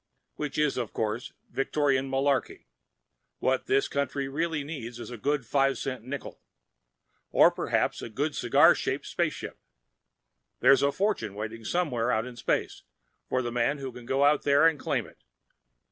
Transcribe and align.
Which 0.33 0.57
is, 0.57 0.77
of 0.77 0.93
course, 0.93 1.31
Victorian 1.51 2.09
malarkey. 2.09 2.65
What 3.37 3.67
this 3.67 3.87
country 3.87 4.27
really 4.27 4.63
needs 4.63 4.99
is 4.99 5.11
a 5.11 5.15
good 5.17 5.45
five 5.45 5.77
cent 5.77 6.03
nickel. 6.03 6.41
Or 7.29 7.51
perhaps 7.51 8.01
a 8.01 8.09
good 8.09 8.33
cigar 8.35 8.73
shaped 8.73 9.05
spaceship. 9.05 9.59
There's 10.59 10.81
a 10.81 10.91
fortune 10.91 11.35
waiting 11.35 11.63
somewhere 11.63 12.11
out 12.11 12.25
in 12.25 12.35
space 12.35 12.81
for 13.29 13.43
the 13.43 13.51
man 13.51 13.77
who 13.77 13.91
can 13.91 14.07
go 14.07 14.25
out 14.25 14.41
there 14.41 14.65
and 14.65 14.79
claim 14.79 15.05
it. 15.05 15.23